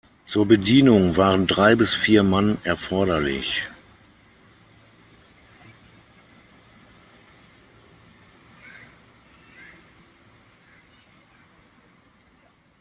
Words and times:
Zur 0.25 0.47
Bedienung 0.47 1.15
waren 1.15 1.45
drei 1.45 1.75
bis 1.75 1.93
vier 1.93 2.23
Mann 2.23 2.57
erforderlich. 2.63 3.65